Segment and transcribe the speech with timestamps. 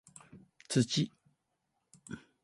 [0.79, 1.11] 土